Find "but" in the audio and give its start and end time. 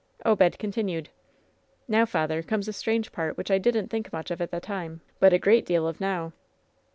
5.19-5.31